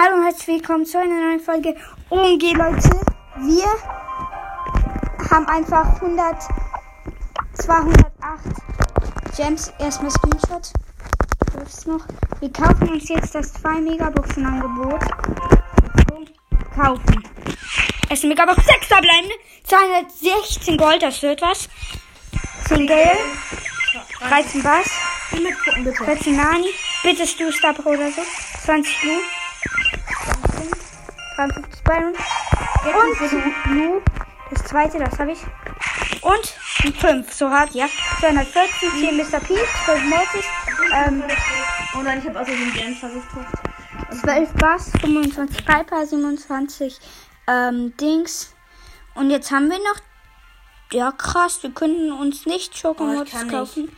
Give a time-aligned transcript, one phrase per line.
[0.00, 1.74] Hallo und herzlich willkommen zu einer neuen Folge
[2.08, 2.88] OMG, Leute.
[3.38, 3.66] Wir
[5.28, 6.36] haben einfach 100,
[7.54, 8.06] 208
[9.36, 9.72] Gems.
[9.80, 10.72] Erstmal Screenshot.
[11.52, 12.06] Das noch.
[12.38, 15.00] Wir kaufen uns jetzt das 2 Megaboxen Angebot.
[16.76, 17.24] Kaufen.
[18.08, 19.28] Es ist eine Megabox 6 da bleiben.
[19.64, 21.68] 216 Gold, das wird was.
[22.68, 23.18] 10 Geld.
[24.20, 24.92] 13 Bass.
[25.32, 26.04] Mitgucken, bitte.
[26.04, 26.68] 14 Nani.
[27.02, 28.22] Bitte Stu Star oder so.
[28.64, 28.96] 20
[30.56, 30.70] Blue.
[31.36, 32.14] 53 Byron.
[32.14, 34.02] Und Blue.
[34.50, 35.38] Das zweite, das habe ich.
[36.22, 36.46] Und
[36.96, 37.32] 5.
[37.32, 37.86] So hart, ja.
[38.20, 39.40] 240, 10 Mr.
[39.40, 39.54] P.
[39.84, 40.44] 12 Mortis.
[40.94, 41.22] Ähm,
[41.94, 43.26] Oh nein, ich habe außerdem die Ends versucht.
[44.22, 44.90] 12 Bass.
[45.00, 46.06] 25 Piper.
[46.06, 46.98] 27
[47.46, 48.54] ähm, Dings.
[49.14, 50.00] Und jetzt haben wir noch.
[50.92, 51.62] Ja, krass.
[51.62, 53.88] Wir können uns nicht Oh, ich Schokomodus kann nicht.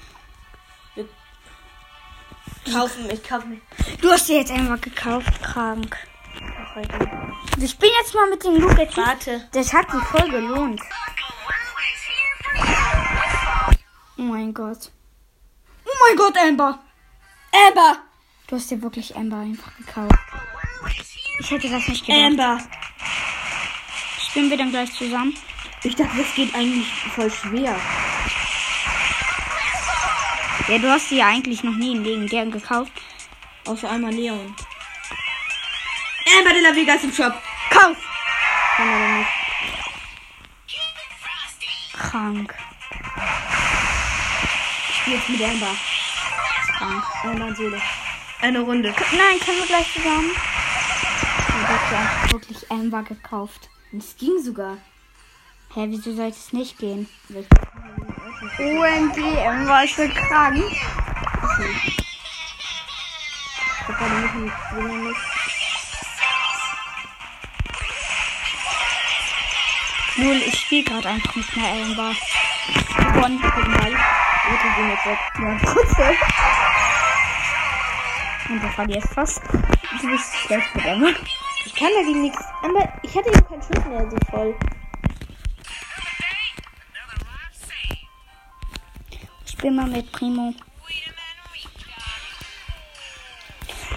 [2.72, 3.10] Kaufen.
[3.10, 3.60] Ich kaufe mich.
[4.00, 5.42] Du hast dir jetzt einfach gekauft.
[5.42, 5.96] Krank.
[7.60, 8.88] Ich bin jetzt mal mit dem Luke.
[8.94, 9.48] Warte.
[9.52, 10.80] Das hat sich voll gelohnt.
[14.16, 14.90] Oh mein Gott.
[15.84, 16.78] Oh mein Gott, Amber.
[17.66, 17.96] Amber.
[18.46, 20.14] Du hast dir wirklich Amber einfach gekauft.
[21.40, 22.22] Ich hätte das nicht gedacht.
[22.22, 22.58] Amber.
[24.18, 25.34] Spielen wir dann gleich zusammen?
[25.82, 27.74] Ich dachte, das geht eigentlich voll schwer.
[30.70, 32.92] Ja, du hast sie ja eigentlich noch nie in legendären gekauft.
[33.66, 34.54] Außer einmal Leon.
[36.38, 37.32] Amber de la Vega im Shop.
[37.70, 37.96] Kauf!
[38.76, 39.30] Kann aber nicht.
[41.92, 42.54] Krank.
[44.88, 45.74] Ich spiele jetzt mit Amber.
[46.78, 47.04] Krank.
[47.24, 47.82] Amber und Seele.
[48.40, 48.94] Eine Runde.
[49.10, 50.30] Nein, können wir gleich zusammen?
[51.66, 53.68] Hast dir einfach wirklich Amber gekauft.
[53.92, 54.78] Es ging sogar.
[55.74, 57.08] Hä, wieso sollte es nicht gehen?
[58.40, 60.64] OMG, Amber ist so krank.
[60.64, 60.78] Ich
[63.86, 65.20] hab gerade nicht mit Seele nicht.
[70.16, 72.12] Null, ich spiele gerade einfach mit einer Amber.
[72.96, 73.40] Gewonnen.
[73.42, 73.92] Guck mal.
[74.48, 75.18] Bitte gehen jetzt weg.
[75.38, 76.16] Ja, Putze.
[78.48, 79.42] Und der verliert fast.
[80.00, 81.10] Du bist schlecht mit Amber.
[81.66, 82.42] Ich kann dagegen nichts.
[82.62, 84.54] Amber, ich hatte eben keinen Schuss mehr so voll.
[89.60, 90.54] Ich spiel mal mit Primo.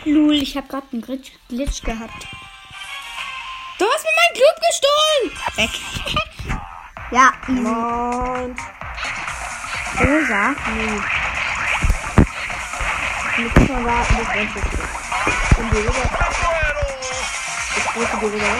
[0.04, 2.28] Lul, ich habe gerade einen Glitch, Glitch gehabt.
[3.80, 5.32] Du hast mir meinen Club gestohlen!
[5.56, 5.72] Weg.
[7.12, 7.62] ja, easy.
[7.62, 8.60] Und.
[10.02, 10.50] Rosa.
[10.76, 11.00] Nee.
[13.38, 15.60] Ich muss mal warten, bis Mensch ist.
[15.60, 16.10] Und die rüber.
[17.78, 18.54] Ich drücke die rüber.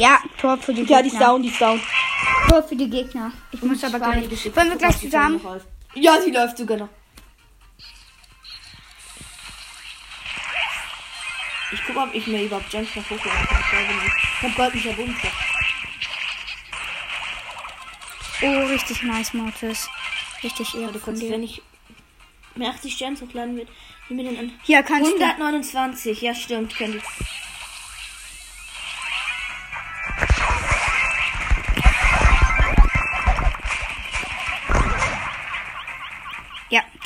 [0.00, 1.80] Ja, Tor für die Ja, die ist down, die ist down.
[2.48, 3.32] Tor für die Gegner.
[3.50, 4.56] Ich muss aber gleich.
[4.56, 5.40] Wollen wir gleich zusammen?
[5.94, 6.88] Ja, sie läuft sogar noch.
[11.72, 13.62] Ich gucke, ob ich mir überhaupt Gems noch hochladen kann.
[13.82, 14.42] Ich nicht.
[14.42, 15.16] Hab Gold nicht erbunden.
[18.42, 19.88] Oh, richtig nice, Mortis.
[20.42, 21.62] Richtig von kurz, wenn ich
[22.56, 23.68] mir 80 Gems hochladen wird,
[24.08, 24.52] wie mir denn an.
[24.64, 25.16] Hier kannst du.
[25.16, 27.04] 129, ja stimmt, könnte ich.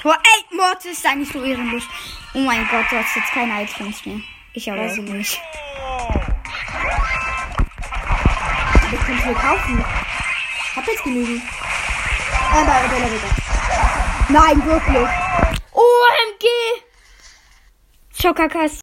[0.06, 0.16] Tor.
[0.22, 1.82] Ey, Mortis, sei nicht so ehrenlos.
[2.32, 4.20] Oh mein Gott, du hast jetzt keine Items mehr.
[4.52, 5.40] Ich aber ich nicht.
[8.88, 9.84] Das kannst du mir kaufen.
[10.76, 11.42] Hab jetzt genügend.
[12.52, 13.08] Aber, aber, aber,
[14.28, 15.08] Nein, wirklich.
[15.72, 16.44] OMG.
[18.12, 18.74] Zockerkasten.